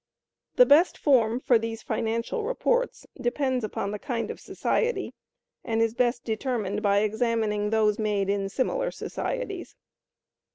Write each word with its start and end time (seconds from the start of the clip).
The 0.55 0.65
best 0.65 0.97
form 0.97 1.39
for 1.39 1.59
these 1.59 1.83
financial 1.83 2.43
reports 2.43 3.05
depends 3.21 3.63
upon 3.63 3.91
the 3.91 3.99
kind 3.99 4.31
of 4.31 4.39
society, 4.39 5.13
and 5.63 5.79
is 5.79 5.93
best 5.93 6.23
determined 6.23 6.81
by 6.81 7.01
examining 7.01 7.69
those 7.69 7.99
made 7.99 8.27
in 8.27 8.49
similar 8.49 8.89
societies. 8.89 9.75